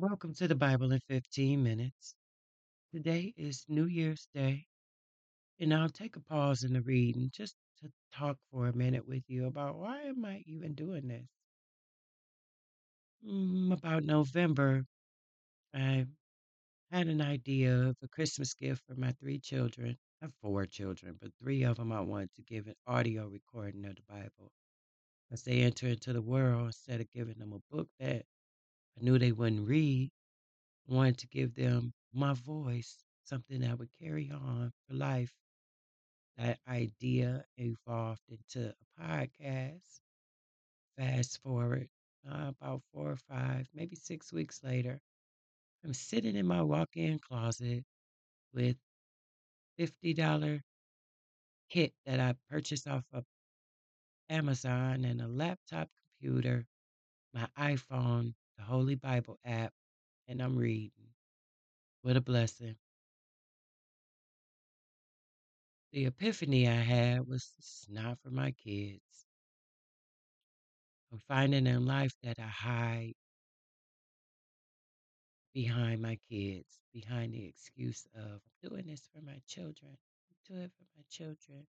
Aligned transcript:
Welcome 0.00 0.32
to 0.34 0.46
the 0.46 0.54
Bible 0.54 0.92
in 0.92 1.00
15 1.08 1.60
minutes. 1.60 2.14
Today 2.94 3.34
is 3.36 3.64
New 3.66 3.86
Year's 3.86 4.28
Day, 4.32 4.64
and 5.58 5.74
I'll 5.74 5.88
take 5.88 6.14
a 6.14 6.20
pause 6.20 6.62
in 6.62 6.72
the 6.72 6.82
reading 6.82 7.30
just 7.34 7.56
to 7.80 7.90
talk 8.12 8.36
for 8.52 8.68
a 8.68 8.76
minute 8.76 9.08
with 9.08 9.24
you 9.26 9.46
about 9.48 9.74
why 9.76 10.02
am 10.02 10.24
I 10.24 10.44
even 10.46 10.74
doing 10.74 11.08
this? 11.08 11.26
Mm, 13.26 13.72
about 13.72 14.04
November, 14.04 14.84
I 15.74 16.06
had 16.92 17.08
an 17.08 17.20
idea 17.20 17.76
of 17.88 17.96
a 18.00 18.06
Christmas 18.06 18.54
gift 18.54 18.84
for 18.86 18.94
my 18.94 19.10
three 19.20 19.40
children. 19.40 19.96
I 20.22 20.26
have 20.26 20.34
four 20.40 20.64
children, 20.66 21.18
but 21.20 21.32
three 21.42 21.64
of 21.64 21.76
them 21.76 21.90
I 21.90 22.02
wanted 22.02 22.30
to 22.36 22.42
give 22.42 22.68
an 22.68 22.76
audio 22.86 23.26
recording 23.26 23.84
of 23.84 23.96
the 23.96 24.02
Bible 24.08 24.52
as 25.32 25.42
they 25.42 25.62
enter 25.62 25.88
into 25.88 26.12
the 26.12 26.22
world 26.22 26.66
instead 26.66 27.00
of 27.00 27.10
giving 27.12 27.38
them 27.38 27.52
a 27.52 27.76
book 27.76 27.88
that 27.98 28.24
I 28.98 29.04
knew 29.04 29.18
they 29.18 29.32
wouldn't 29.32 29.68
read. 29.68 30.10
Wanted 30.88 31.18
to 31.18 31.28
give 31.28 31.54
them 31.54 31.92
my 32.12 32.34
voice, 32.34 33.04
something 33.24 33.60
that 33.60 33.78
would 33.78 33.90
carry 34.00 34.30
on 34.30 34.72
for 34.88 34.94
life. 34.94 35.32
That 36.38 36.58
idea 36.68 37.44
evolved 37.58 38.22
into 38.28 38.74
a 38.74 39.02
podcast. 39.02 40.00
Fast 40.96 41.40
forward 41.42 41.88
uh, 42.30 42.48
about 42.60 42.82
four 42.92 43.12
or 43.12 43.16
five, 43.16 43.68
maybe 43.74 43.96
six 43.96 44.32
weeks 44.32 44.62
later, 44.64 45.00
I'm 45.84 45.94
sitting 45.94 46.36
in 46.36 46.46
my 46.46 46.62
walk-in 46.62 47.18
closet 47.20 47.84
with 48.54 48.76
$50 49.78 50.62
kit 51.70 51.94
that 52.06 52.20
I 52.20 52.34
purchased 52.50 52.88
off 52.88 53.04
of 53.12 53.24
Amazon 54.30 55.04
and 55.04 55.20
a 55.22 55.28
laptop 55.28 55.88
computer, 56.20 56.66
my 57.34 57.48
iPhone, 57.58 58.34
the 58.58 58.64
Holy 58.64 58.96
Bible 58.96 59.38
app, 59.44 59.72
and 60.28 60.42
I'm 60.42 60.56
reading. 60.56 60.92
What 62.02 62.16
a 62.16 62.20
blessing. 62.20 62.76
The 65.92 66.06
epiphany 66.06 66.68
I 66.68 66.72
had 66.72 67.26
was 67.26 67.52
it's 67.58 67.86
not 67.88 68.18
for 68.22 68.30
my 68.30 68.52
kids. 68.52 69.00
I'm 71.12 71.20
finding 71.28 71.66
in 71.66 71.86
life 71.86 72.14
that 72.22 72.38
I 72.38 72.48
hide 72.48 73.14
behind 75.54 76.02
my 76.02 76.18
kids, 76.30 76.66
behind 76.92 77.34
the 77.34 77.46
excuse 77.46 78.06
of 78.16 78.40
I'm 78.62 78.70
doing 78.70 78.86
this 78.86 79.08
for 79.14 79.22
my 79.22 79.38
children. 79.46 79.92
I'm 79.92 80.54
doing 80.54 80.64
it 80.64 80.72
for 80.78 80.84
my 80.96 81.04
children. 81.10 81.66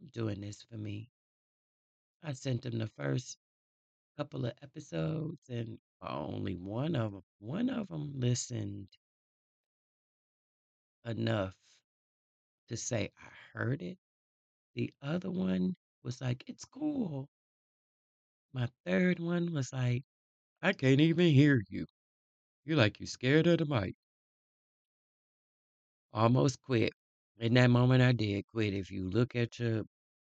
I'm 0.00 0.08
doing 0.14 0.40
this 0.40 0.64
for 0.70 0.76
me. 0.78 1.10
I 2.24 2.32
sent 2.34 2.62
them 2.62 2.78
the 2.78 2.88
first 2.88 3.38
couple 4.18 4.44
of 4.46 4.52
episodes, 4.62 5.48
and 5.48 5.80
only 6.02 6.56
one 6.56 6.94
of 6.96 7.12
them, 7.12 7.24
one 7.40 7.70
of 7.70 7.88
them 7.88 8.12
listened 8.20 8.88
enough 11.04 11.56
to 12.68 12.76
say 12.76 13.10
I 13.18 13.30
heard 13.52 13.82
it. 13.82 13.98
The 14.74 14.94
other 15.02 15.30
one 15.30 15.76
was 16.04 16.20
like, 16.20 16.44
"It's 16.48 16.64
cool." 16.64 17.28
My 18.52 18.68
third 18.84 19.20
one 19.20 19.54
was 19.54 19.72
like, 19.72 20.04
"I 20.62 20.74
can't 20.74 21.00
even 21.00 21.32
hear 21.34 21.62
you. 21.68 21.86
You're 22.64 22.76
like 22.78 23.00
you're 23.00 23.06
scared 23.08 23.46
of 23.48 23.58
the 23.58 23.66
mic." 23.66 23.96
Almost 26.12 26.60
quit. 26.60 26.92
In 27.38 27.54
that 27.54 27.68
moment, 27.70 28.02
I 28.02 28.12
did 28.12 28.46
quit. 28.48 28.74
If 28.74 28.90
you 28.90 29.08
look 29.08 29.34
at 29.34 29.58
your 29.58 29.84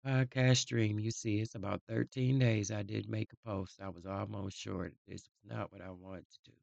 podcast 0.06 0.58
stream, 0.58 0.98
you 0.98 1.10
see 1.10 1.40
it's 1.40 1.54
about 1.54 1.82
13 1.88 2.38
days 2.38 2.70
I 2.70 2.82
did 2.82 3.08
make 3.08 3.32
a 3.32 3.48
post. 3.48 3.80
I 3.80 3.88
was 3.88 4.06
almost 4.06 4.56
sure 4.58 4.84
that 4.84 4.96
this 5.08 5.22
was 5.22 5.56
not 5.56 5.72
what 5.72 5.80
I 5.82 5.90
wanted 5.90 6.26
to 6.30 6.50
do. 6.50 6.56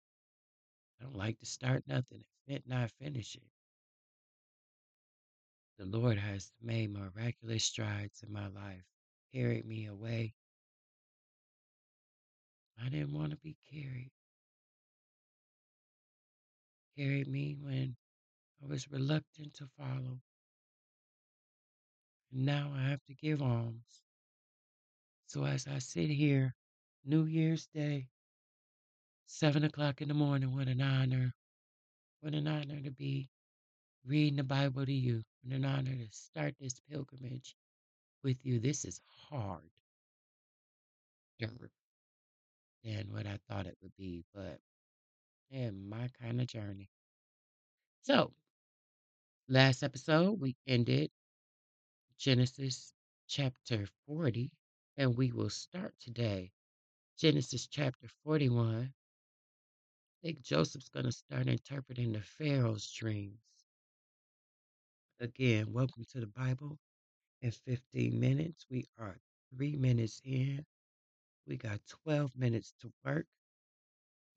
I 0.99 1.03
don't 1.05 1.15
like 1.15 1.39
to 1.39 1.45
start 1.45 1.83
nothing 1.87 2.23
and 2.47 2.61
not 2.67 2.91
finish 2.91 3.35
it. 3.35 3.43
The 5.77 5.85
Lord 5.85 6.17
has 6.17 6.51
made 6.61 6.91
miraculous 6.91 7.63
strides 7.63 8.21
in 8.21 8.33
my 8.33 8.47
life, 8.47 8.83
carried 9.33 9.65
me 9.65 9.85
away. 9.85 10.33
I 12.83 12.89
didn't 12.89 13.13
want 13.13 13.31
to 13.31 13.37
be 13.37 13.55
carried. 13.71 14.11
Carried 16.97 17.27
me 17.27 17.55
when 17.61 17.95
I 18.63 18.67
was 18.67 18.91
reluctant 18.91 19.53
to 19.55 19.67
follow. 19.77 20.19
And 22.31 22.45
now 22.45 22.71
I 22.75 22.83
have 22.89 23.03
to 23.05 23.13
give 23.13 23.41
alms. 23.41 24.03
So 25.27 25.45
as 25.45 25.67
I 25.67 25.79
sit 25.79 26.09
here, 26.09 26.55
New 27.05 27.25
Year's 27.25 27.67
Day, 27.67 28.07
seven 29.27 29.63
o'clock 29.63 30.01
in 30.01 30.07
the 30.07 30.13
morning, 30.13 30.53
what 30.55 30.67
an 30.67 30.81
honor. 30.81 31.33
What 32.21 32.33
an 32.33 32.47
honor 32.47 32.81
to 32.81 32.91
be 32.91 33.29
reading 34.05 34.37
the 34.37 34.43
Bible 34.43 34.85
to 34.85 34.93
you. 34.93 35.23
What 35.43 35.55
an 35.55 35.65
honor 35.65 35.95
to 35.95 36.07
start 36.11 36.55
this 36.59 36.81
pilgrimage 36.89 37.55
with 38.23 38.45
you. 38.45 38.59
This 38.59 38.85
is 38.85 39.01
hard 39.07 39.69
than 42.83 43.07
what 43.11 43.25
I 43.27 43.39
thought 43.49 43.67
it 43.67 43.77
would 43.81 43.95
be, 43.97 44.23
but 44.33 44.59
man, 45.51 45.87
my 45.89 46.09
kind 46.21 46.41
of 46.41 46.47
journey. 46.47 46.89
So, 48.03 48.33
last 49.49 49.83
episode, 49.83 50.39
we 50.39 50.55
ended 50.67 51.11
Genesis 52.19 52.91
chapter 53.29 53.87
40, 54.05 54.51
and 54.97 55.15
we 55.15 55.31
will 55.31 55.49
start 55.49 55.93
today. 56.01 56.51
Genesis 57.17 57.65
chapter 57.65 58.09
41. 58.25 58.75
I 58.83 60.27
think 60.27 60.41
Joseph's 60.41 60.89
going 60.89 61.05
to 61.05 61.13
start 61.13 61.47
interpreting 61.47 62.11
the 62.11 62.19
Pharaoh's 62.19 62.91
dreams. 62.91 63.39
Again, 65.21 65.71
welcome 65.71 66.03
to 66.11 66.19
the 66.19 66.27
Bible 66.27 66.77
in 67.41 67.51
15 67.51 68.19
minutes. 68.19 68.65
We 68.69 68.85
are 68.99 69.17
three 69.55 69.77
minutes 69.77 70.21
in. 70.25 70.65
We 71.47 71.55
got 71.55 71.79
12 72.03 72.31
minutes 72.35 72.73
to 72.81 72.91
work. 73.05 73.27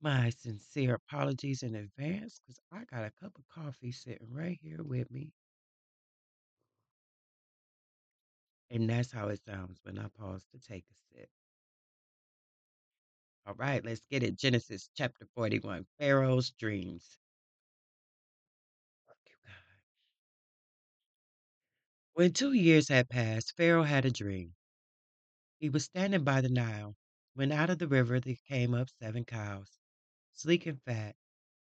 My 0.01 0.31
sincere 0.31 0.95
apologies 0.95 1.65
in 1.65 1.75
advance 1.75 2.41
because 2.47 2.61
I 2.73 2.85
got 2.85 3.05
a 3.05 3.13
cup 3.21 3.33
of 3.37 3.49
coffee 3.53 3.91
sitting 3.91 4.29
right 4.33 4.59
here 4.63 4.85
with 4.85 5.11
me. 5.11 5.33
And 8.73 8.91
that's 8.91 9.13
how 9.13 9.29
it 9.29 9.41
sounds 9.47 9.79
when 9.85 10.01
I 10.01 10.09
pause 10.19 10.45
to 10.53 10.61
take 10.61 10.85
a 10.91 11.19
sip. 11.19 11.31
All 13.47 13.55
right, 13.55 13.85
let's 13.85 14.03
get 14.11 14.25
it. 14.25 14.37
Genesis 14.37 14.91
chapter 14.97 15.27
41 15.37 15.87
Pharaoh's 15.99 16.51
dreams. 16.53 17.19
When 22.15 22.33
two 22.33 22.53
years 22.53 22.89
had 22.89 23.09
passed, 23.09 23.57
Pharaoh 23.57 23.85
had 23.85 24.05
a 24.05 24.11
dream. 24.11 24.55
He 25.61 25.71
was 25.71 25.85
standing 25.87 26.25
by 26.25 26.43
the 26.43 26.51
Nile 26.51 26.97
when 27.35 27.53
out 27.53 27.71
of 27.71 27.79
the 27.79 27.89
river 27.89 28.21
there 28.21 28.37
came 28.49 28.75
up 28.75 28.91
seven 29.01 29.25
cows, 29.25 29.71
sleek 30.35 30.67
and 30.67 30.83
fat, 30.83 31.17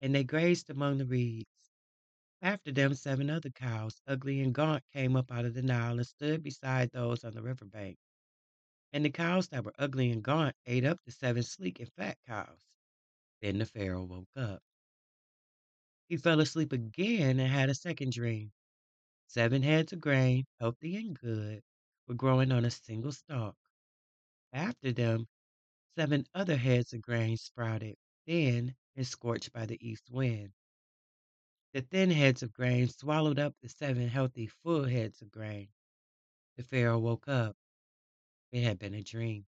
and 0.01 0.15
they 0.15 0.23
grazed 0.25 0.69
among 0.71 0.97
the 0.99 1.05
reeds. 1.05 1.52
After 2.43 2.73
them, 2.73 2.93
seven 2.93 3.29
other 3.29 3.49
cows, 3.51 4.01
ugly 4.05 4.41
and 4.41 4.53
gaunt, 4.53 4.83
came 4.91 5.15
up 5.15 5.31
out 5.31 5.45
of 5.45 5.53
the 5.53 5.61
Nile 5.61 5.97
and 5.97 6.05
stood 6.05 6.43
beside 6.43 6.91
those 6.91 7.23
on 7.23 7.33
the 7.33 7.41
river 7.41 7.63
bank. 7.63 7.97
And 8.91 9.05
the 9.05 9.11
cows 9.11 9.47
that 9.47 9.63
were 9.63 9.73
ugly 9.79 10.11
and 10.11 10.21
gaunt 10.21 10.53
ate 10.65 10.83
up 10.83 10.99
the 11.05 11.13
seven 11.13 11.43
sleek 11.43 11.79
and 11.79 11.89
fat 11.93 12.17
cows. 12.27 12.59
Then 13.41 13.59
the 13.59 13.65
Pharaoh 13.65 14.03
woke 14.03 14.27
up. 14.35 14.61
He 16.09 16.17
fell 16.17 16.41
asleep 16.41 16.73
again 16.73 17.39
and 17.39 17.49
had 17.49 17.69
a 17.69 17.75
second 17.75 18.11
dream. 18.11 18.51
Seven 19.27 19.63
heads 19.63 19.93
of 19.93 20.01
grain, 20.01 20.45
healthy 20.59 20.97
and 20.97 21.17
good, 21.17 21.63
were 22.07 22.15
growing 22.15 22.51
on 22.51 22.65
a 22.65 22.71
single 22.71 23.13
stalk. 23.13 23.55
After 24.51 24.91
them, 24.91 25.27
seven 25.97 26.25
other 26.33 26.57
heads 26.57 26.93
of 26.93 27.01
grain 27.01 27.37
sprouted, 27.37 27.95
thin 28.27 28.75
and 28.97 29.07
scorched 29.07 29.53
by 29.53 29.65
the 29.65 29.77
east 29.87 30.11
wind. 30.11 30.51
The 31.73 31.81
thin 31.81 32.11
heads 32.11 32.43
of 32.43 32.53
grain 32.53 32.87
swallowed 32.89 33.39
up 33.39 33.55
the 33.61 33.69
seven 33.69 34.07
healthy, 34.07 34.47
full 34.47 34.85
heads 34.85 35.21
of 35.23 35.31
grain. 35.31 35.69
The 36.57 36.63
Pharaoh 36.63 36.99
woke 36.99 37.27
up. 37.27 37.57
It 38.51 38.63
had 38.63 38.79
been 38.79 38.93
a 38.93 39.03
dream. 39.03 39.45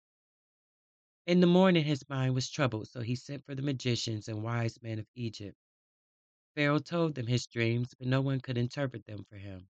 In 1.27 1.39
the 1.41 1.47
morning, 1.47 1.83
his 1.83 2.07
mind 2.09 2.35
was 2.35 2.50
troubled, 2.50 2.89
so 2.89 3.01
he 3.01 3.15
sent 3.15 3.45
for 3.45 3.56
the 3.56 3.63
magicians 3.63 4.27
and 4.27 4.44
wise 4.44 4.81
men 4.83 5.00
of 5.00 5.07
Egypt. 5.15 5.57
Pharaoh 6.56 6.79
told 6.79 7.15
them 7.15 7.27
his 7.27 7.47
dreams, 7.47 7.94
but 7.97 8.07
no 8.07 8.21
one 8.21 8.39
could 8.41 8.57
interpret 8.57 9.06
them 9.06 9.23
for 9.25 9.38
him. 9.38 9.68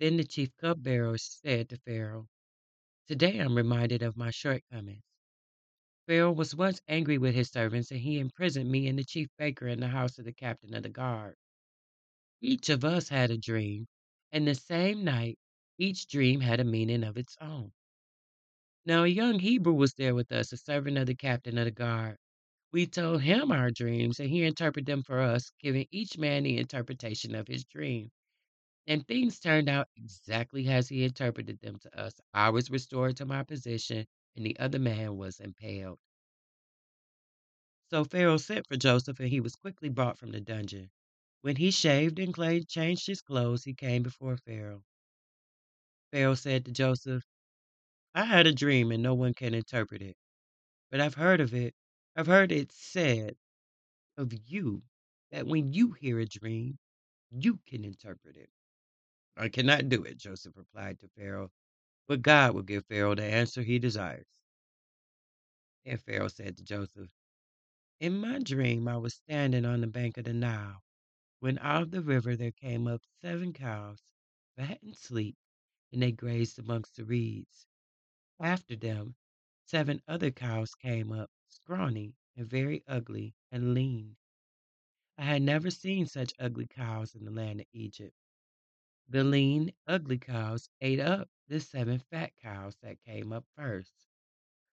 Then 0.00 0.16
the 0.16 0.24
chief 0.24 0.56
cupbearer 0.56 1.18
said 1.18 1.68
to 1.70 1.78
Pharaoh, 1.78 2.28
Today 3.08 3.38
I'm 3.38 3.56
reminded 3.56 4.02
of 4.02 4.16
my 4.16 4.30
shortcomings. 4.32 5.04
Pharaoh 6.06 6.32
was 6.32 6.54
once 6.54 6.80
angry 6.88 7.18
with 7.18 7.34
his 7.34 7.50
servants, 7.50 7.90
and 7.90 8.00
he 8.00 8.18
imprisoned 8.18 8.70
me 8.70 8.88
and 8.88 8.98
the 8.98 9.04
chief 9.04 9.28
baker 9.38 9.68
in 9.68 9.80
the 9.80 9.88
house 9.88 10.18
of 10.18 10.24
the 10.24 10.32
captain 10.32 10.74
of 10.74 10.82
the 10.84 10.88
guard. 10.88 11.36
Each 12.40 12.70
of 12.70 12.84
us 12.84 13.08
had 13.10 13.30
a 13.30 13.36
dream, 13.36 13.88
and 14.32 14.46
the 14.46 14.54
same 14.54 15.04
night, 15.04 15.38
each 15.78 16.06
dream 16.06 16.40
had 16.40 16.60
a 16.60 16.64
meaning 16.64 17.04
of 17.04 17.16
its 17.18 17.36
own. 17.40 17.72
Now, 18.86 19.04
a 19.04 19.08
young 19.08 19.38
Hebrew 19.40 19.74
was 19.74 19.92
there 19.94 20.14
with 20.14 20.32
us, 20.32 20.50
a 20.52 20.56
servant 20.56 20.96
of 20.96 21.06
the 21.06 21.14
captain 21.14 21.58
of 21.58 21.66
the 21.66 21.70
guard. 21.70 22.16
We 22.72 22.86
told 22.86 23.22
him 23.22 23.52
our 23.52 23.70
dreams, 23.70 24.20
and 24.20 24.30
he 24.30 24.44
interpreted 24.44 24.86
them 24.86 25.02
for 25.02 25.20
us, 25.20 25.52
giving 25.60 25.86
each 25.90 26.16
man 26.18 26.44
the 26.44 26.58
interpretation 26.58 27.34
of 27.34 27.48
his 27.48 27.64
dream. 27.64 28.10
And 28.86 29.06
things 29.06 29.40
turned 29.40 29.68
out 29.68 29.88
exactly 29.96 30.68
as 30.68 30.88
he 30.88 31.04
interpreted 31.04 31.60
them 31.60 31.78
to 31.80 31.98
us. 32.00 32.14
I 32.34 32.50
was 32.50 32.70
restored 32.70 33.16
to 33.18 33.26
my 33.26 33.44
position, 33.44 34.06
and 34.36 34.46
the 34.46 34.58
other 34.58 34.78
man 34.78 35.16
was 35.16 35.40
impaled. 35.40 35.98
So 37.90 38.04
Pharaoh 38.04 38.36
sent 38.36 38.66
for 38.66 38.76
Joseph, 38.76 39.18
and 39.20 39.28
he 39.28 39.40
was 39.40 39.56
quickly 39.56 39.88
brought 39.88 40.18
from 40.18 40.32
the 40.32 40.40
dungeon. 40.40 40.90
When 41.40 41.56
he 41.56 41.70
shaved 41.70 42.18
and 42.18 42.34
changed 42.68 43.06
his 43.06 43.22
clothes, 43.22 43.64
he 43.64 43.74
came 43.74 44.02
before 44.02 44.36
Pharaoh. 44.36 44.84
Pharaoh 46.10 46.34
said 46.34 46.64
to 46.64 46.72
Joseph, 46.72 47.24
I 48.14 48.24
had 48.24 48.46
a 48.46 48.52
dream, 48.52 48.92
and 48.92 49.02
no 49.02 49.14
one 49.14 49.34
can 49.34 49.54
interpret 49.54 50.02
it. 50.02 50.16
But 50.90 51.00
I've 51.00 51.14
heard 51.14 51.40
of 51.40 51.54
it. 51.54 51.74
I've 52.16 52.26
heard 52.26 52.52
it 52.52 52.72
said 52.72 53.36
of 54.16 54.32
you 54.48 54.82
that 55.30 55.46
when 55.46 55.72
you 55.72 55.92
hear 55.92 56.20
a 56.20 56.26
dream, 56.26 56.78
you 57.30 57.60
can 57.66 57.84
interpret 57.84 58.36
it. 58.36 58.50
I 59.36 59.48
cannot 59.48 59.88
do 59.88 60.04
it, 60.04 60.18
Joseph 60.18 60.56
replied 60.56 61.00
to 61.00 61.08
Pharaoh, 61.08 61.50
but 62.08 62.22
God 62.22 62.54
will 62.54 62.62
give 62.62 62.86
Pharaoh 62.86 63.14
the 63.14 63.24
answer 63.24 63.62
he 63.62 63.78
desires. 63.78 64.26
And 65.86 66.00
Pharaoh 66.02 66.28
said 66.28 66.56
to 66.58 66.64
Joseph, 66.64 67.10
In 68.00 68.18
my 68.18 68.40
dream, 68.40 68.88
I 68.88 68.98
was 68.98 69.14
standing 69.14 69.64
on 69.66 69.80
the 69.82 69.86
bank 69.88 70.18
of 70.18 70.24
the 70.24 70.34
Nile 70.34 70.82
when 71.40 71.58
out 71.60 71.82
of 71.82 71.90
the 71.90 72.02
river 72.02 72.36
there 72.36 72.52
came 72.52 72.88
up 72.88 73.02
seven 73.22 73.52
cows, 73.52 74.00
fat 74.56 74.82
and 74.82 74.96
sleek, 74.96 75.36
and 75.92 76.02
they 76.02 76.12
grazed 76.12 76.58
amongst 76.58 76.96
the 76.96 77.04
reeds. 77.04 77.66
After 78.40 78.76
them, 78.76 79.16
seven 79.66 80.02
other 80.08 80.30
cows 80.32 80.74
came 80.74 81.12
up, 81.12 81.30
scrawny 81.48 82.14
and 82.36 82.48
very 82.48 82.82
ugly 82.88 83.34
and 83.52 83.74
lean. 83.74 84.16
I 85.18 85.24
had 85.24 85.42
never 85.42 85.70
seen 85.70 86.06
such 86.06 86.34
ugly 86.40 86.66
cows 86.66 87.14
in 87.14 87.24
the 87.24 87.30
land 87.32 87.60
of 87.60 87.66
Egypt. 87.72 88.14
The 89.08 89.24
lean, 89.24 89.72
ugly 89.88 90.18
cows 90.18 90.68
ate 90.80 91.00
up 91.00 91.28
the 91.48 91.58
seven 91.58 91.98
fat 91.98 92.36
cows 92.36 92.76
that 92.82 93.02
came 93.02 93.32
up 93.32 93.44
first. 93.56 93.92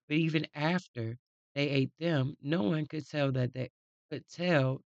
But 0.07 0.17
even 0.17 0.47
after 0.53 1.19
they 1.55 1.69
ate 1.69 1.97
them, 1.99 2.37
no 2.41 2.63
one 2.63 2.85
could 2.87 3.07
tell 3.07 3.31
that 3.33 3.53
they 3.53 3.71
could 4.09 4.27
tell 4.29 4.83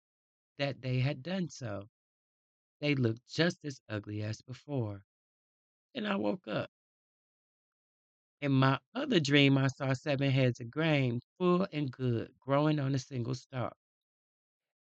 that 0.58 0.82
they 0.82 1.00
had 1.00 1.22
done 1.22 1.48
so. 1.48 1.88
They 2.80 2.94
looked 2.94 3.26
just 3.28 3.64
as 3.64 3.80
ugly 3.88 4.22
as 4.22 4.42
before. 4.42 5.04
And 5.94 6.06
I 6.06 6.16
woke 6.16 6.48
up. 6.48 6.70
In 8.40 8.52
my 8.52 8.78
other 8.94 9.18
dream, 9.18 9.58
I 9.58 9.66
saw 9.66 9.92
seven 9.92 10.30
heads 10.30 10.60
of 10.60 10.70
grain, 10.70 11.20
full 11.36 11.66
and 11.72 11.90
good, 11.90 12.32
growing 12.38 12.78
on 12.78 12.94
a 12.94 12.98
single 13.00 13.34
stalk. 13.34 13.76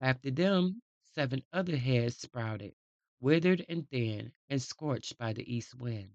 After 0.01 0.29
them, 0.29 0.81
seven 1.05 1.41
other 1.53 1.77
heads 1.77 2.17
sprouted, 2.17 2.75
withered 3.21 3.65
and 3.69 3.89
thin, 3.89 4.31
and 4.49 4.61
scorched 4.61 5.17
by 5.17 5.33
the 5.33 5.55
east 5.55 5.75
wind. 5.75 6.11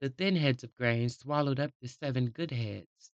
The 0.00 0.10
thin 0.10 0.36
heads 0.36 0.64
of 0.64 0.74
grain 0.76 1.08
swallowed 1.08 1.60
up 1.60 1.72
the 1.80 1.88
seven 1.88 2.30
good 2.30 2.50
heads. 2.50 3.12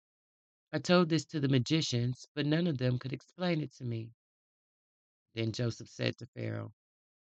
I 0.72 0.78
told 0.78 1.08
this 1.08 1.25
to 1.26 1.40
the 1.40 1.49
magicians, 1.49 2.26
but 2.34 2.46
none 2.46 2.66
of 2.66 2.78
them 2.78 2.99
could 2.99 3.12
explain 3.12 3.62
it 3.62 3.72
to 3.75 3.84
me. 3.84 4.12
Then 5.34 5.52
Joseph 5.52 5.88
said 5.88 6.19
to 6.19 6.26
Pharaoh, 6.26 6.72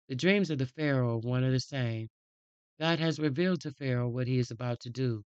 The 0.09 0.17
dreams 0.17 0.51
of 0.51 0.59
the 0.59 0.67
Pharaoh 0.67 1.17
are 1.17 1.19
one 1.19 1.45
and 1.45 1.55
the 1.55 1.61
same. 1.61 2.09
God 2.81 2.99
has 3.01 3.19
revealed 3.21 3.63
to 3.63 3.73
Pharaoh 3.73 4.09
what 4.09 4.29
he 4.29 4.39
is 4.39 4.51
about 4.51 4.81
to 4.81 4.91
do. 4.91 5.25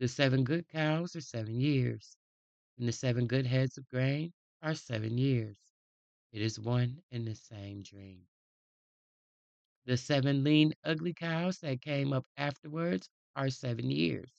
The 0.00 0.08
seven 0.08 0.44
good 0.44 0.68
cows 0.68 1.16
are 1.16 1.20
seven 1.20 1.60
years, 1.60 2.16
and 2.78 2.88
the 2.88 2.92
seven 2.92 3.26
good 3.26 3.46
heads 3.46 3.78
of 3.78 3.88
grain 3.88 4.32
are 4.62 4.74
seven 4.74 5.18
years. 5.18 5.58
It 6.32 6.42
is 6.42 6.58
one 6.60 7.02
and 7.12 7.26
the 7.26 7.34
same 7.34 7.82
dream. 7.82 8.26
The 9.88 9.96
seven 9.96 10.44
lean, 10.44 10.74
ugly 10.84 11.14
cows 11.14 11.60
that 11.60 11.80
came 11.80 12.12
up 12.12 12.26
afterwards 12.36 13.08
are 13.34 13.48
seven 13.48 13.90
years. 13.90 14.30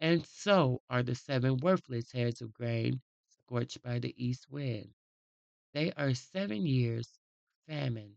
And 0.00 0.26
so 0.26 0.80
are 0.88 1.02
the 1.02 1.14
seven 1.14 1.58
worthless 1.58 2.10
heads 2.10 2.40
of 2.40 2.54
grain 2.54 3.02
scorched 3.28 3.82
by 3.82 3.98
the 3.98 4.14
east 4.16 4.50
wind. 4.50 4.94
They 5.74 5.92
are 5.92 6.14
seven 6.14 6.64
years 6.64 7.18
famine. 7.66 8.16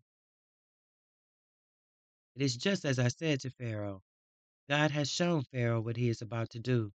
It 2.36 2.42
is 2.42 2.56
just 2.56 2.86
as 2.86 3.00
I 3.00 3.10
said 3.10 3.42
to 3.42 3.50
Pharaoh. 3.50 4.02
God 4.70 4.92
has 4.92 5.12
shown 5.12 5.44
Pharaoh 5.44 5.82
what 5.82 5.98
he 5.98 6.08
is 6.08 6.22
about 6.22 6.52
to 6.52 6.60
do. 6.60 6.94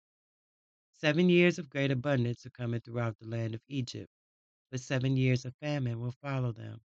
Seven 0.93 1.29
years 1.29 1.59
of 1.59 1.69
great 1.69 1.91
abundance 1.91 2.47
are 2.47 2.51
coming 2.51 2.81
throughout 2.81 3.19
the 3.19 3.27
land 3.27 3.57
of 3.57 3.63
Egypt, 3.67 4.13
but 4.71 4.79
seven 4.81 5.17
years 5.17 5.45
of 5.45 5.57
famine 5.57 6.01
will 6.01 6.13
follow 6.13 6.53
them. 6.53 6.81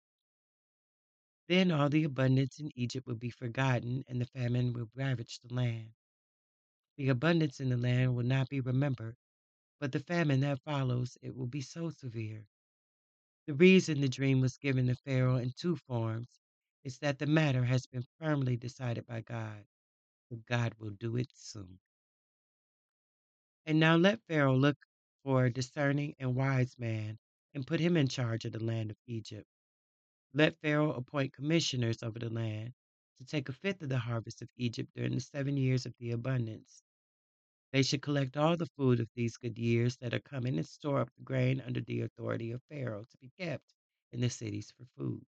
Then 1.48 1.72
all 1.72 1.90
the 1.90 2.06
abundance 2.06 2.60
in 2.60 2.72
Egypt 2.76 3.08
will 3.08 3.16
be 3.16 3.30
forgotten, 3.30 4.04
and 4.08 4.22
the 4.22 4.26
famine 4.26 4.74
will 4.74 4.90
ravage 4.96 5.40
the 5.42 5.54
land. 5.54 5.94
The 6.98 7.10
abundance 7.10 7.60
in 7.60 7.70
the 7.70 7.78
land 7.78 8.16
will 8.16 8.26
not 8.26 8.50
be 8.50 8.62
remembered, 8.62 9.18
but 9.80 9.92
the 9.92 10.00
famine 10.00 10.42
that 10.42 10.62
follows 10.64 11.18
it 11.22 11.36
will 11.36 11.48
be 11.48 11.62
so 11.62 11.90
severe. 11.92 12.48
The 13.48 13.56
reason 13.56 14.02
the 14.02 14.10
dream 14.10 14.42
was 14.42 14.58
given 14.58 14.88
to 14.88 14.96
Pharaoh 14.96 15.38
in 15.38 15.52
two 15.52 15.76
forms 15.76 16.30
is 16.84 17.00
that 17.00 17.20
the 17.20 17.28
matter 17.28 17.66
has 17.66 17.88
been 17.88 18.06
firmly 18.20 18.58
decided 18.58 19.06
by 19.06 19.22
God, 19.22 19.66
but 20.30 20.46
God 20.46 20.74
will 20.80 20.92
do 20.92 21.18
it 21.18 21.30
soon. 21.36 21.80
And 23.66 23.80
now 23.80 23.98
let 23.98 24.22
Pharaoh 24.28 24.56
look 24.58 24.78
for 25.24 25.46
a 25.46 25.54
discerning 25.54 26.16
and 26.20 26.36
wise 26.36 26.76
man 26.80 27.20
and 27.54 27.68
put 27.68 27.80
him 27.80 27.98
in 27.98 28.08
charge 28.08 28.46
of 28.46 28.54
the 28.54 28.64
land 28.64 28.92
of 28.92 28.98
Egypt. 29.08 29.48
Let 30.34 30.60
Pharaoh 30.62 30.94
appoint 30.94 31.34
commissioners 31.34 32.04
over 32.04 32.20
the 32.20 32.30
land 32.30 32.74
to 33.18 33.26
take 33.26 33.50
a 33.50 33.54
fifth 33.54 33.82
of 33.82 33.90
the 33.90 34.00
harvest 34.00 34.42
of 34.42 34.50
Egypt 34.58 34.92
during 34.96 35.14
the 35.14 35.20
seven 35.22 35.58
years 35.58 35.86
of 35.86 35.94
the 36.00 36.12
abundance. 36.12 36.84
They 37.72 37.84
should 37.84 38.02
collect 38.02 38.38
all 38.38 38.58
the 38.58 38.70
food 38.78 39.00
of 39.00 39.10
these 39.16 39.38
good 39.38 39.58
years 39.58 39.98
that 39.98 40.14
are 40.14 40.20
coming 40.20 40.58
and 40.58 40.68
store 40.68 41.02
up 41.02 41.10
the 41.18 41.24
grain 41.24 41.62
under 41.62 41.82
the 41.82 42.02
authority 42.02 42.52
of 42.52 42.64
Pharaoh 42.70 43.06
to 43.06 43.18
be 43.18 43.32
kept 43.40 43.74
in 44.12 44.22
the 44.22 44.30
cities 44.30 44.72
for 44.78 44.86
food. 44.98 45.26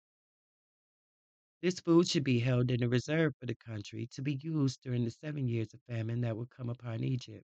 This 1.61 1.79
food 1.79 2.07
should 2.07 2.23
be 2.25 2.39
held 2.39 2.71
in 2.71 2.83
a 2.83 2.89
reserve 2.89 3.35
for 3.39 3.45
the 3.45 3.55
country 3.55 4.07
to 4.13 4.21
be 4.21 4.35
used 4.35 4.81
during 4.81 5.05
the 5.05 5.11
seven 5.11 5.47
years 5.47 5.73
of 5.73 5.81
famine 5.87 6.21
that 6.21 6.37
will 6.37 6.47
come 6.47 6.69
upon 6.69 7.03
Egypt, 7.03 7.45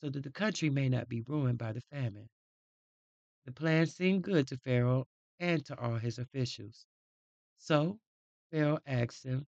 so 0.00 0.10
that 0.10 0.22
the 0.22 0.30
country 0.32 0.70
may 0.70 0.88
not 0.88 1.08
be 1.08 1.22
ruined 1.22 1.58
by 1.58 1.72
the 1.72 1.82
famine. 1.82 2.28
The 3.46 3.52
plan 3.52 3.86
seemed 3.86 4.24
good 4.24 4.48
to 4.48 4.58
Pharaoh 4.58 5.06
and 5.40 5.64
to 5.66 5.78
all 5.80 5.96
his 5.96 6.18
officials. 6.18 6.86
So 7.58 7.98
Pharaoh 8.52 8.80
asked 8.86 9.24
him, 9.24 9.46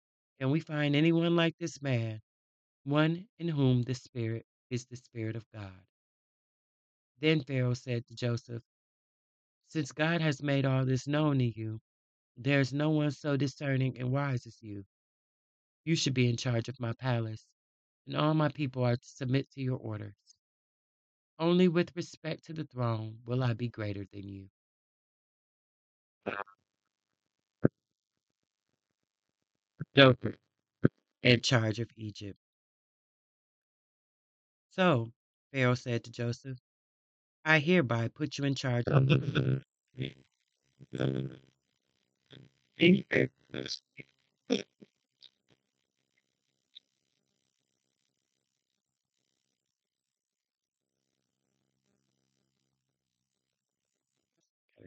Can 0.41 0.51
we 0.51 0.61
find 0.61 0.97
anyone 0.97 1.37
like 1.37 1.57
this 1.59 1.83
man, 1.83 2.21
one 2.85 3.29
in 3.39 3.49
whom 3.49 3.83
the 3.83 3.95
Spirit 3.95 4.47
is 4.71 4.87
the 4.87 4.97
Spirit 4.97 5.37
of 5.37 5.45
God? 5.53 5.85
Then 7.21 7.43
Pharaoh 7.43 7.75
said 7.75 8.07
to 8.07 8.17
Joseph, 8.17 8.63
Since 9.69 9.93
God 9.93 10.21
has 10.21 10.43
made 10.43 10.67
all 10.67 10.85
this 10.85 11.07
known 11.07 11.39
to 11.39 11.45
you, 11.45 11.81
there 12.37 12.61
is 12.61 12.73
no 12.73 12.91
one 12.91 13.13
so 13.13 13.37
discerning 13.37 13.99
and 13.99 14.13
wise 14.13 14.47
as 14.47 14.63
you. 14.63 14.85
You 15.85 15.97
should 15.97 16.15
be 16.15 16.29
in 16.29 16.37
charge 16.37 16.69
of 16.69 16.81
my 16.81 16.93
palace, 16.95 17.47
and 18.07 18.17
all 18.17 18.35
my 18.35 18.49
people 18.49 18.85
are 18.85 18.97
to 18.97 19.07
submit 19.07 19.51
to 19.53 19.63
your 19.63 19.79
orders. 19.79 20.15
Only 21.39 21.69
with 21.69 21.97
respect 21.97 22.45
to 22.47 22.53
the 22.53 22.65
throne 22.65 23.19
will 23.27 23.43
I 23.45 23.55
be 23.55 23.69
greater 23.69 24.07
than 24.13 24.29
you. 24.29 24.49
Joseph, 29.97 30.37
in 31.23 31.41
charge 31.41 31.81
of 31.81 31.89
Egypt. 31.97 32.39
So 34.71 35.13
Pharaoh 35.53 35.75
said 35.75 36.05
to 36.05 36.11
Joseph, 36.11 36.59
I 37.45 37.59
hereby 37.61 38.09
put 38.09 38.39
you 38.39 38.45
in 38.45 38.55
charge 38.55 38.85
of 38.89 39.09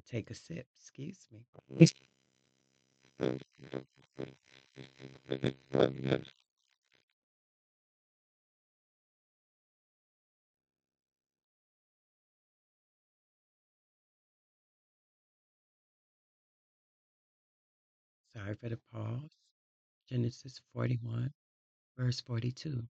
take 0.08 0.30
a 0.32 0.36
sip, 0.36 0.66
excuse 0.78 1.28
me. 1.32 1.46
Sorry 4.78 4.90
for 18.56 18.70
the 18.70 18.80
pause. 18.94 19.32
Genesis 20.10 20.62
41, 20.74 21.34
verse 21.98 22.22
42. 22.22 22.88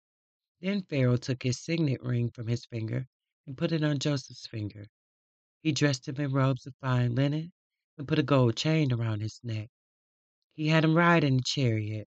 Then 0.61 0.83
Pharaoh 0.83 1.17
took 1.17 1.43
his 1.43 1.59
signet 1.59 2.01
ring 2.03 2.31
from 2.31 2.47
his 2.47 2.65
finger 2.65 3.07
and 3.47 3.59
put 3.59 3.73
it 3.73 3.83
on 3.83 3.99
Joseph's 3.99 4.47
finger. 4.47 4.87
He 5.63 5.73
dressed 5.73 6.07
him 6.07 6.17
in 6.17 6.33
robes 6.33 6.67
of 6.67 6.77
fine 6.77 7.17
linen 7.17 7.53
and 7.99 8.07
put 8.07 8.21
a 8.21 8.23
gold 8.23 8.57
chain 8.57 8.93
around 8.93 9.21
his 9.21 9.41
neck. 9.43 9.69
He 10.55 10.69
had 10.69 10.85
him 10.85 10.95
ride 10.95 11.25
in 11.25 11.37
the 11.39 11.43
chariot 11.43 12.07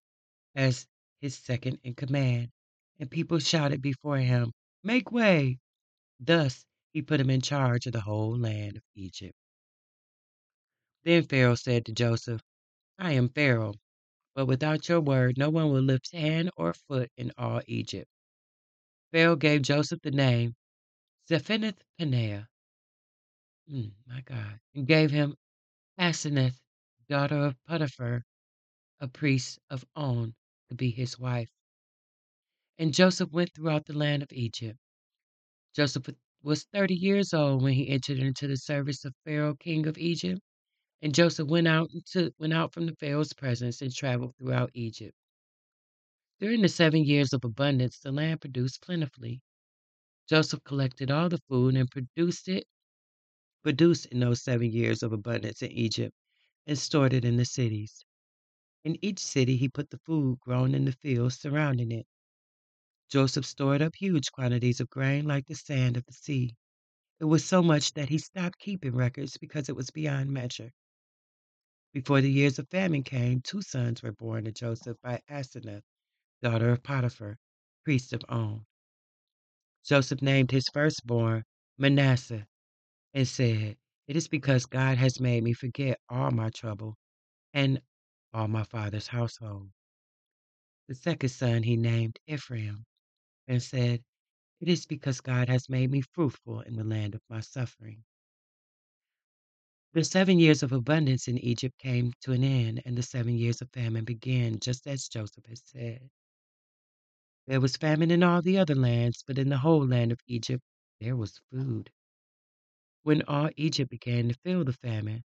as 0.56 0.88
his 1.22 1.38
second 1.38 1.80
in 1.84 1.96
command, 1.96 2.52
and 3.00 3.10
people 3.10 3.40
shouted 3.40 3.82
before 3.82 4.18
him, 4.20 4.54
Make 4.84 5.12
way! 5.12 5.60
Thus 6.20 6.66
he 6.94 7.02
put 7.02 7.20
him 7.20 7.30
in 7.32 7.42
charge 7.42 7.88
of 7.88 7.94
the 7.94 8.02
whole 8.02 8.38
land 8.38 8.78
of 8.78 8.84
Egypt. 8.96 9.36
Then 11.04 11.24
Pharaoh 11.26 11.56
said 11.56 11.86
to 11.88 11.92
Joseph, 11.94 12.42
I 13.00 13.14
am 13.14 13.30
Pharaoh, 13.30 13.76
but 14.36 14.46
without 14.46 14.88
your 14.90 15.02
word 15.02 15.38
no 15.38 15.50
one 15.50 15.72
will 15.72 15.82
lift 15.82 16.12
hand 16.12 16.52
or 16.58 16.74
foot 16.74 17.12
in 17.18 17.32
all 17.38 17.62
Egypt. 17.68 18.10
Pharaoh 19.12 19.36
gave 19.36 19.64
Joseph 19.64 20.02
the 20.04 20.12
name 20.12 20.56
Zaphenath 21.30 21.82
Paneah, 22.00 22.48
mm, 23.72 23.92
my 24.08 24.22
God, 24.22 24.60
and 24.76 24.88
gave 24.88 25.12
him 25.12 25.36
Asenath, 26.00 26.60
daughter 27.10 27.38
of 27.38 27.56
Potiphar, 27.66 28.24
a 29.00 29.08
priest 29.08 29.60
of 29.70 29.86
On, 29.96 30.36
to 30.70 30.76
be 30.76 30.92
his 30.92 31.20
wife. 31.20 31.50
And 32.78 32.94
Joseph 32.94 33.32
went 33.32 33.54
throughout 33.54 33.86
the 33.86 33.98
land 33.98 34.24
of 34.24 34.32
Egypt. 34.34 34.80
Joseph 35.76 36.10
was 36.44 36.66
30 36.74 36.96
years 36.96 37.34
old 37.34 37.64
when 37.64 37.74
he 37.74 37.90
entered 37.90 38.20
into 38.20 38.48
the 38.48 38.58
service 38.58 39.06
of 39.06 39.14
Pharaoh, 39.26 39.56
king 39.56 39.88
of 39.88 39.98
Egypt. 39.98 40.42
And 41.02 41.14
Joseph 41.14 41.48
went 41.48 41.68
out 41.68 41.92
into, 41.94 42.34
went 42.40 42.54
out 42.54 42.74
from 42.74 42.88
the 42.88 42.96
Pharaoh's 42.96 43.34
presence 43.34 43.82
and 43.82 43.94
traveled 43.94 44.36
throughout 44.38 44.72
Egypt. 44.74 45.16
During 46.40 46.62
the 46.62 46.70
seven 46.70 47.04
years 47.06 47.34
of 47.34 47.44
abundance, 47.46 48.00
the 48.00 48.12
land 48.12 48.42
produced 48.42 48.82
plentifully. 48.82 49.42
Joseph 50.30 50.64
collected 50.64 51.12
all 51.12 51.30
the 51.30 51.42
food 51.50 51.76
and 51.76 51.90
produced 51.92 52.48
it 52.50 52.66
produced 53.64 54.06
in 54.08 54.20
those 54.20 54.42
seven 54.44 54.72
years 54.72 55.04
of 55.04 55.12
abundance 55.12 55.62
in 55.62 55.72
Egypt 55.72 56.16
and 56.68 56.78
stored 56.80 57.14
it 57.14 57.26
in 57.26 57.36
the 57.38 57.46
cities. 57.46 58.06
In 58.86 58.98
each 59.04 59.20
city 59.20 59.58
he 59.58 59.68
put 59.68 59.90
the 59.90 59.98
food 60.00 60.40
grown 60.42 60.76
in 60.76 60.86
the 60.86 60.94
fields 60.94 61.40
surrounding 61.40 61.92
it. 61.92 62.08
Joseph 63.10 63.46
stored 63.46 63.82
up 63.82 63.96
huge 63.96 64.32
quantities 64.32 64.80
of 64.80 64.90
grain 64.90 65.26
like 65.26 65.48
the 65.48 65.56
sand 65.56 65.98
of 65.98 66.06
the 66.06 66.14
sea. 66.14 66.56
It 67.20 67.26
was 67.26 67.46
so 67.46 67.64
much 67.64 67.94
that 67.94 68.10
he 68.10 68.20
stopped 68.20 68.60
keeping 68.60 68.96
records 68.96 69.38
because 69.38 69.70
it 69.70 69.76
was 69.76 69.92
beyond 69.92 70.32
measure. 70.32 70.72
Before 71.94 72.22
the 72.22 72.32
years 72.32 72.60
of 72.60 72.70
famine 72.70 73.04
came, 73.04 73.42
two 73.42 73.64
sons 73.64 74.04
were 74.04 74.12
born 74.14 74.46
to 74.46 74.52
Joseph 74.52 74.98
by 75.02 75.22
Asenath, 75.30 75.84
daughter 76.44 76.72
of 76.72 76.84
Potiphar, 76.84 77.38
priest 77.86 78.14
of 78.14 78.22
On. 78.30 78.66
Joseph 79.86 80.22
named 80.22 80.52
his 80.52 80.70
firstborn 80.70 81.44
Manasseh 81.80 82.48
and 83.14 83.28
said, 83.28 83.78
It 84.08 84.16
is 84.16 84.28
because 84.28 84.66
God 84.68 84.98
has 84.98 85.20
made 85.20 85.44
me 85.44 85.54
forget 85.54 86.00
all 86.10 86.32
my 86.32 86.52
trouble 86.52 86.98
and 87.54 87.82
all 88.36 88.50
my 88.50 88.64
father's 88.66 89.08
household. 89.08 89.70
The 90.90 90.96
second 90.96 91.30
son 91.30 91.64
he 91.64 91.78
named 91.78 92.20
Ephraim 92.28 92.86
and 93.48 93.64
said, 93.64 94.02
It 94.62 94.70
is 94.70 94.86
because 94.86 95.22
God 95.22 95.50
has 95.50 95.70
made 95.70 95.92
me 95.92 96.02
fruitful 96.02 96.62
in 96.62 96.76
the 96.76 96.84
land 96.84 97.16
of 97.16 97.22
my 97.30 97.42
suffering. 97.42 98.04
The 99.94 100.04
seven 100.04 100.40
years 100.40 100.64
of 100.64 100.72
abundance 100.74 101.28
in 101.28 101.38
Egypt 101.40 101.78
came 101.80 102.14
to 102.22 102.34
an 102.34 102.44
end, 102.44 102.82
and 102.86 102.98
the 102.98 103.04
seven 103.04 103.36
years 103.38 103.62
of 103.62 103.70
famine 103.72 104.06
began, 104.06 104.60
just 104.60 104.88
as 104.88 105.08
Joseph 105.10 105.46
had 105.48 105.60
said. 105.60 106.10
There 107.48 107.62
was 107.62 107.78
famine 107.78 108.12
in 108.12 108.24
all 108.24 108.42
the 108.42 108.60
other 108.60 108.76
lands, 108.76 109.24
but 109.28 109.40
in 109.40 109.50
the 109.50 109.58
whole 109.58 109.88
land 109.88 110.12
of 110.14 110.20
Egypt 110.28 110.64
there 111.02 111.16
was 111.18 111.42
food. 111.52 111.92
When 113.04 113.24
all 113.24 113.50
Egypt 113.58 113.92
began 113.92 114.30
to 114.30 114.36
feel 114.44 114.66
the 114.66 114.74
famine, 114.74 115.24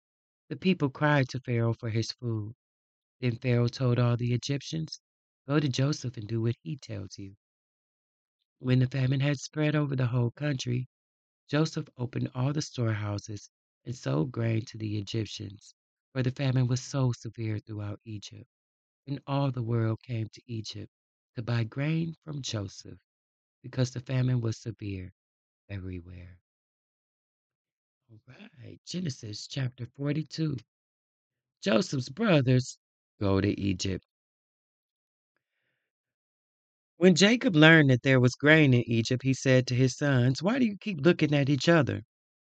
the 0.50 0.56
people 0.56 0.90
cried 0.90 1.28
to 1.30 1.40
Pharaoh 1.40 1.74
for 1.74 1.90
his 1.90 2.12
food. 2.12 2.54
Then 3.20 3.36
Pharaoh 3.38 3.68
told 3.68 3.98
all 3.98 4.16
the 4.16 4.34
Egyptians, 4.34 5.00
Go 5.48 5.60
to 5.60 5.68
Joseph 5.68 6.16
and 6.16 6.26
do 6.28 6.42
what 6.42 6.56
he 6.62 6.76
tells 6.76 7.18
you. 7.18 7.36
When 8.58 8.78
the 8.78 8.86
famine 8.86 9.20
had 9.20 9.38
spread 9.38 9.76
over 9.76 9.96
the 9.96 10.06
whole 10.06 10.30
country, 10.30 10.88
Joseph 11.48 11.88
opened 11.98 12.30
all 12.34 12.52
the 12.52 12.62
storehouses 12.62 13.50
and 13.84 13.94
sold 13.94 14.32
grain 14.32 14.64
to 14.66 14.78
the 14.78 14.98
Egyptians, 14.98 15.74
for 16.12 16.22
the 16.22 16.30
famine 16.30 16.66
was 16.66 16.82
so 16.82 17.12
severe 17.12 17.58
throughout 17.58 18.00
Egypt. 18.04 18.48
And 19.06 19.20
all 19.26 19.50
the 19.50 19.62
world 19.62 20.02
came 20.02 20.28
to 20.30 20.42
Egypt 20.46 20.90
to 21.36 21.42
buy 21.42 21.64
grain 21.64 22.16
from 22.24 22.42
Joseph 22.42 22.98
because 23.62 23.90
the 23.90 24.00
famine 24.00 24.40
was 24.40 24.58
severe 24.58 25.12
everywhere. 25.68 26.38
All 28.10 28.20
right, 28.62 28.80
Genesis 28.86 29.46
chapter 29.46 29.86
42. 29.96 30.56
Joseph's 31.62 32.08
brothers 32.08 32.78
go 33.24 33.40
to 33.40 33.60
Egypt. 33.60 34.04
When 36.98 37.14
Jacob 37.14 37.56
learned 37.56 37.90
that 37.90 38.02
there 38.02 38.20
was 38.20 38.34
grain 38.34 38.74
in 38.74 38.82
Egypt, 38.88 39.22
he 39.22 39.34
said 39.34 39.66
to 39.66 39.74
his 39.74 39.96
sons, 39.96 40.42
Why 40.42 40.58
do 40.58 40.66
you 40.66 40.76
keep 40.78 41.00
looking 41.00 41.34
at 41.34 41.48
each 41.48 41.68
other? 41.68 42.02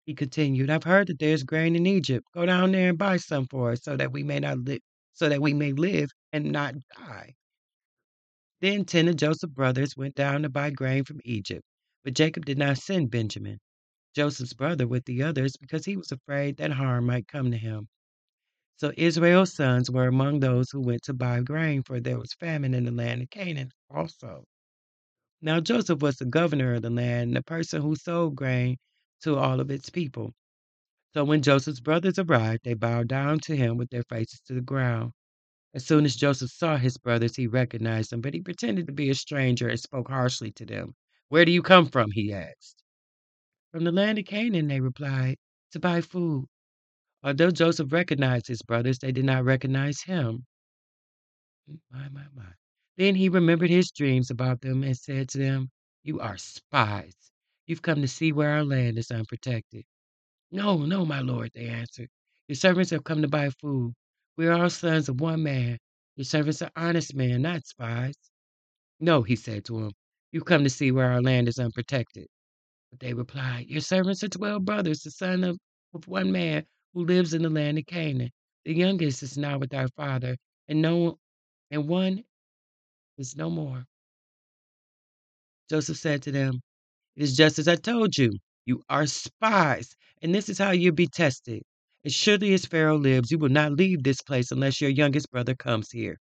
He 0.05 0.13
continued, 0.13 0.69
I've 0.69 0.83
heard 0.83 1.07
that 1.07 1.19
there's 1.19 1.43
grain 1.43 1.75
in 1.75 1.85
Egypt. 1.85 2.27
Go 2.33 2.45
down 2.45 2.71
there 2.73 2.89
and 2.89 2.97
buy 2.97 3.17
some 3.17 3.47
for 3.47 3.71
us 3.71 3.83
so 3.83 3.95
that 3.97 4.11
we 4.11 4.23
may 4.23 4.39
not 4.39 4.59
live 4.59 4.81
so 5.13 5.29
that 5.29 5.41
we 5.41 5.53
may 5.53 5.71
live 5.73 6.09
and 6.33 6.51
not 6.51 6.75
die. 6.97 7.33
Then 8.61 8.85
ten 8.85 9.07
of 9.07 9.15
Joseph's 9.15 9.53
brothers 9.53 9.97
went 9.97 10.15
down 10.15 10.43
to 10.43 10.49
buy 10.49 10.69
grain 10.71 11.03
from 11.05 11.21
Egypt, 11.25 11.63
but 12.03 12.13
Jacob 12.13 12.45
did 12.45 12.57
not 12.57 12.77
send 12.77 13.11
Benjamin, 13.11 13.59
Joseph's 14.15 14.53
brother, 14.53 14.87
with 14.87 15.05
the 15.05 15.23
others 15.23 15.57
because 15.57 15.85
he 15.85 15.97
was 15.97 16.11
afraid 16.11 16.57
that 16.57 16.71
harm 16.71 17.05
might 17.07 17.27
come 17.27 17.51
to 17.51 17.57
him. 17.57 17.87
So 18.77 18.93
Israel's 18.97 19.53
sons 19.53 19.91
were 19.91 20.07
among 20.07 20.39
those 20.39 20.71
who 20.71 20.81
went 20.81 21.03
to 21.03 21.13
buy 21.13 21.41
grain, 21.41 21.83
for 21.83 21.99
there 21.99 22.19
was 22.19 22.33
famine 22.33 22.73
in 22.73 22.85
the 22.85 22.91
land 22.91 23.21
of 23.23 23.29
Canaan 23.29 23.71
also. 23.89 24.45
Now 25.41 25.59
Joseph 25.59 26.01
was 26.01 26.17
the 26.17 26.25
governor 26.25 26.75
of 26.75 26.83
the 26.83 26.89
land, 26.89 27.29
and 27.29 27.35
the 27.37 27.43
person 27.43 27.81
who 27.81 27.95
sold 27.95 28.35
grain 28.35 28.77
to 29.21 29.37
all 29.37 29.59
of 29.59 29.71
its 29.71 29.89
people. 29.89 30.33
So 31.13 31.25
when 31.25 31.41
Joseph's 31.41 31.79
brothers 31.79 32.19
arrived, 32.19 32.63
they 32.65 32.75
bowed 32.75 33.07
down 33.07 33.39
to 33.41 33.55
him 33.55 33.77
with 33.77 33.89
their 33.89 34.03
faces 34.03 34.41
to 34.47 34.53
the 34.53 34.61
ground. 34.61 35.13
As 35.73 35.85
soon 35.85 36.05
as 36.05 36.15
Joseph 36.15 36.51
saw 36.51 36.77
his 36.77 36.97
brothers, 36.97 37.35
he 37.35 37.47
recognized 37.47 38.11
them, 38.11 38.21
but 38.21 38.33
he 38.33 38.41
pretended 38.41 38.87
to 38.87 38.93
be 38.93 39.09
a 39.09 39.15
stranger 39.15 39.69
and 39.69 39.79
spoke 39.79 40.09
harshly 40.09 40.51
to 40.53 40.65
them. 40.65 40.95
Where 41.29 41.45
do 41.45 41.51
you 41.51 41.61
come 41.63 41.87
from? 41.87 42.11
he 42.11 42.33
asked. 42.33 42.83
From 43.71 43.85
the 43.85 43.91
land 43.91 44.19
of 44.19 44.25
Canaan, 44.25 44.67
they 44.67 44.81
replied, 44.81 45.37
to 45.71 45.79
buy 45.79 46.01
food. 46.01 46.47
Uh, 47.27 47.31
Although 47.31 47.51
Joseph 47.51 47.91
recognized 47.91 48.47
his 48.47 48.61
brothers, 48.61 48.99
they 48.99 49.11
did 49.11 49.25
not 49.25 49.43
recognize 49.43 50.01
him. 50.01 50.45
Mm, 51.69 51.79
my, 51.91 52.07
my, 52.09 52.25
my. 52.33 52.53
Then 52.95 53.15
he 53.15 53.27
remembered 53.27 53.69
his 53.69 53.91
dreams 53.91 54.31
about 54.31 54.61
them 54.61 54.81
and 54.81 54.97
said 54.97 55.27
to 55.29 55.37
them, 55.37 55.69
You 56.03 56.21
are 56.21 56.37
spies. 56.37 57.15
You've 57.65 57.81
come 57.81 58.01
to 58.01 58.07
see 58.07 58.31
where 58.31 58.51
our 58.51 58.63
land 58.63 58.97
is 58.97 59.11
unprotected. 59.11 59.83
No, 60.51 60.77
no, 60.77 61.05
my 61.05 61.19
lord, 61.19 61.51
they 61.53 61.67
answered. 61.67 62.07
Your 62.47 62.55
servants 62.55 62.91
have 62.91 63.03
come 63.03 63.21
to 63.21 63.27
buy 63.27 63.49
food. 63.49 63.93
We 64.37 64.47
are 64.47 64.53
all 64.53 64.69
sons 64.69 65.09
of 65.09 65.19
one 65.19 65.43
man. 65.43 65.77
Your 66.15 66.25
servants 66.25 66.61
are 66.61 66.71
honest 66.77 67.13
men, 67.13 67.41
not 67.41 67.67
spies. 67.67 68.15
No, 69.01 69.21
he 69.21 69.35
said 69.35 69.65
to 69.65 69.81
them, 69.81 69.91
You've 70.31 70.45
come 70.45 70.63
to 70.63 70.69
see 70.69 70.91
where 70.91 71.11
our 71.11 71.21
land 71.21 71.49
is 71.49 71.59
unprotected. 71.59 72.27
But 72.91 73.01
they 73.01 73.13
replied, 73.13 73.67
Your 73.67 73.81
servants 73.81 74.23
are 74.23 74.29
twelve 74.29 74.63
brothers, 74.63 75.01
the 75.01 75.11
son 75.11 75.43
of, 75.43 75.57
of 75.93 76.07
one 76.07 76.31
man 76.31 76.65
who 76.97 77.05
lives 77.05 77.35
in 77.35 77.43
the 77.43 77.49
land 77.49 77.77
of 77.77 77.85
Canaan. 77.85 78.31
The 78.65 78.73
youngest 78.73 79.21
is 79.21 79.37
now 79.37 79.59
with 79.59 79.71
our 79.71 79.87
father, 79.89 80.35
and 80.67 80.81
no 80.81 81.19
and 81.69 81.87
one 81.87 82.23
is 83.19 83.35
no 83.35 83.51
more. 83.51 83.83
Joseph 85.69 85.97
said 85.97 86.23
to 86.23 86.31
them, 86.31 86.59
It 87.15 87.21
is 87.21 87.37
just 87.37 87.59
as 87.59 87.67
I 87.67 87.75
told 87.75 88.17
you. 88.17 88.31
You 88.65 88.81
are 88.89 89.05
spies, 89.05 89.95
and 90.23 90.33
this 90.33 90.49
is 90.49 90.57
how 90.57 90.71
you'll 90.71 90.95
be 90.95 91.05
tested. 91.05 91.61
As 92.03 92.15
surely 92.15 92.55
as 92.55 92.65
Pharaoh 92.65 92.97
lives, 92.97 93.29
you 93.29 93.37
will 93.37 93.49
not 93.49 93.73
leave 93.73 94.01
this 94.01 94.23
place 94.23 94.51
unless 94.51 94.81
your 94.81 94.89
youngest 94.89 95.29
brother 95.29 95.53
comes 95.53 95.91
here. 95.91 96.17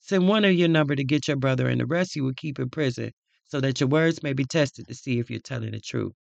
Send 0.00 0.28
one 0.28 0.44
of 0.44 0.52
your 0.52 0.68
number 0.68 0.94
to 0.94 1.02
get 1.02 1.28
your 1.28 1.38
brother, 1.38 1.66
and 1.66 1.80
the 1.80 1.86
rest 1.86 2.14
you 2.14 2.24
will 2.24 2.34
keep 2.36 2.58
in 2.58 2.68
prison, 2.68 3.10
so 3.46 3.58
that 3.62 3.80
your 3.80 3.88
words 3.88 4.22
may 4.22 4.34
be 4.34 4.44
tested 4.44 4.86
to 4.86 4.94
see 4.94 5.18
if 5.18 5.30
you're 5.30 5.40
telling 5.40 5.70
the 5.70 5.80
truth. 5.80 6.12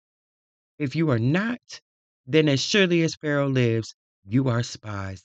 If 0.78 0.96
you 0.96 1.12
are 1.12 1.20
not, 1.20 1.60
then 2.30 2.48
as 2.48 2.62
surely 2.62 3.02
as 3.04 3.16
Pharaoh 3.16 3.50
lives, 3.50 3.96
you 4.24 4.50
are 4.50 4.64
spies. 4.64 5.24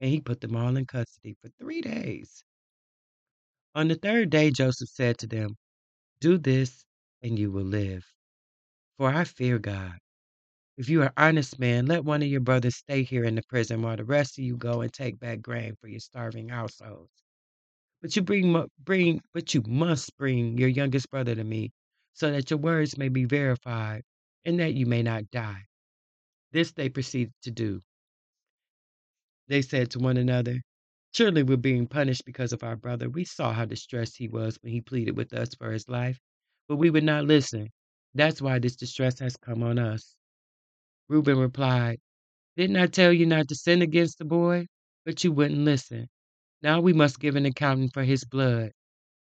And 0.00 0.10
he 0.10 0.20
put 0.20 0.40
them 0.40 0.56
all 0.56 0.76
in 0.76 0.86
custody 0.86 1.36
for 1.40 1.50
three 1.60 1.82
days. 1.82 2.42
On 3.74 3.88
the 3.88 3.96
third 3.96 4.30
day, 4.30 4.50
Joseph 4.50 4.88
said 4.88 5.18
to 5.18 5.26
them, 5.26 5.56
Do 6.20 6.38
this, 6.38 6.84
and 7.22 7.38
you 7.38 7.50
will 7.52 7.64
live. 7.64 8.04
For 8.98 9.10
I 9.12 9.24
fear 9.24 9.58
God. 9.58 9.98
If 10.78 10.88
you 10.88 11.02
are 11.02 11.12
honest 11.16 11.58
men, 11.58 11.86
let 11.86 12.04
one 12.04 12.22
of 12.22 12.28
your 12.28 12.40
brothers 12.40 12.76
stay 12.76 13.02
here 13.04 13.24
in 13.24 13.34
the 13.36 13.42
prison 13.42 13.82
while 13.82 13.96
the 13.96 14.04
rest 14.04 14.38
of 14.38 14.44
you 14.44 14.56
go 14.56 14.80
and 14.80 14.92
take 14.92 15.20
back 15.20 15.42
grain 15.42 15.76
for 15.80 15.88
your 15.88 16.00
starving 16.00 16.48
households. 16.48 17.12
But 18.02 18.16
you 18.16 18.22
bring 18.22 18.66
bring 18.80 19.20
but 19.34 19.54
you 19.54 19.62
must 19.66 20.16
bring 20.16 20.58
your 20.58 20.68
youngest 20.68 21.10
brother 21.10 21.34
to 21.34 21.44
me, 21.44 21.72
so 22.14 22.30
that 22.32 22.50
your 22.50 22.58
words 22.58 22.98
may 22.98 23.08
be 23.08 23.24
verified, 23.26 24.02
and 24.44 24.58
that 24.60 24.74
you 24.74 24.86
may 24.86 25.02
not 25.02 25.30
die. 25.30 25.66
This 26.52 26.72
they 26.72 26.88
proceeded 26.88 27.34
to 27.42 27.50
do. 27.50 27.80
They 29.48 29.62
said 29.62 29.90
to 29.92 29.98
one 29.98 30.16
another, 30.16 30.62
Surely 31.12 31.42
we're 31.42 31.56
being 31.58 31.86
punished 31.86 32.24
because 32.24 32.52
of 32.52 32.62
our 32.62 32.76
brother. 32.76 33.10
We 33.10 33.24
saw 33.24 33.52
how 33.52 33.66
distressed 33.66 34.16
he 34.16 34.28
was 34.28 34.58
when 34.62 34.72
he 34.72 34.80
pleaded 34.80 35.16
with 35.16 35.32
us 35.34 35.54
for 35.54 35.72
his 35.72 35.88
life, 35.88 36.18
but 36.68 36.76
we 36.76 36.90
would 36.90 37.04
not 37.04 37.26
listen. 37.26 37.70
That's 38.14 38.40
why 38.42 38.58
this 38.58 38.76
distress 38.76 39.18
has 39.20 39.36
come 39.36 39.62
on 39.62 39.78
us. 39.78 40.14
Reuben 41.08 41.38
replied, 41.38 41.98
Didn't 42.56 42.76
I 42.76 42.86
tell 42.86 43.12
you 43.12 43.26
not 43.26 43.48
to 43.48 43.54
sin 43.54 43.82
against 43.82 44.18
the 44.18 44.24
boy? 44.24 44.66
But 45.04 45.24
you 45.24 45.32
wouldn't 45.32 45.60
listen. 45.60 46.08
Now 46.62 46.80
we 46.80 46.92
must 46.92 47.20
give 47.20 47.36
an 47.36 47.46
accounting 47.46 47.90
for 47.90 48.04
his 48.04 48.24
blood. 48.24 48.72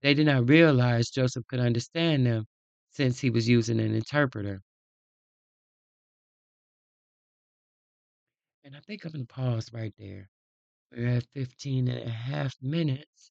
They 0.02 0.14
did 0.14 0.26
not 0.26 0.48
realize 0.48 1.10
Joseph 1.10 1.46
could 1.48 1.60
understand 1.60 2.26
them 2.26 2.46
since 2.92 3.20
he 3.20 3.30
was 3.30 3.48
using 3.48 3.80
an 3.80 3.94
interpreter. 3.94 4.62
And 8.66 8.74
I 8.74 8.80
think 8.80 9.04
I'm 9.04 9.12
going 9.12 9.24
to 9.24 9.32
pause 9.32 9.70
right 9.72 9.94
there. 9.96 10.28
We're 10.90 11.18
at 11.18 11.26
15 11.34 11.86
and 11.86 12.08
a 12.08 12.10
half 12.10 12.52
minutes. 12.60 13.30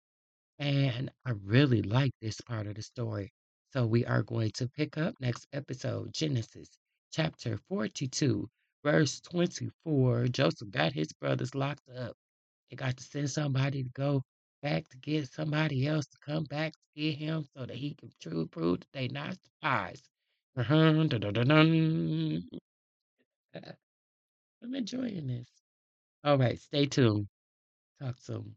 And 0.59 1.11
I 1.25 1.31
really 1.43 1.81
like 1.81 2.13
this 2.21 2.39
part 2.39 2.67
of 2.67 2.75
the 2.75 2.81
story. 2.81 3.33
So 3.73 3.85
we 3.85 4.05
are 4.05 4.23
going 4.23 4.51
to 4.51 4.69
pick 4.69 4.97
up 4.97 5.13
next 5.19 5.45
episode, 5.51 6.13
Genesis 6.13 6.69
chapter 7.11 7.59
42, 7.67 8.47
verse 8.81 9.19
24. 9.19 10.29
Joseph 10.29 10.71
got 10.71 10.93
his 10.93 11.11
brothers 11.19 11.53
locked 11.53 11.89
up. 11.89 12.13
They 12.69 12.77
got 12.77 12.95
to 12.95 13.03
send 13.03 13.29
somebody 13.29 13.83
to 13.83 13.89
go 13.89 14.21
back 14.63 14.87
to 14.87 14.97
get 14.99 15.33
somebody 15.33 15.85
else 15.85 16.05
to 16.05 16.17
come 16.25 16.45
back 16.45 16.71
to 16.71 16.79
get 16.95 17.17
him 17.17 17.45
so 17.57 17.65
that 17.65 17.75
he 17.75 17.93
can 17.95 18.09
truly 18.21 18.47
prove 18.47 18.79
that 18.79 18.87
they're 18.93 19.09
not 19.09 19.35
spies. 19.57 20.01
Uh-huh. 23.53 23.73
I'm 24.65 24.73
enjoying 24.73 25.27
this. 25.27 25.47
All 26.23 26.39
right, 26.39 26.59
stay 26.59 26.87
tuned. 26.87 27.27
Talk 28.01 28.15
soon. 28.19 28.55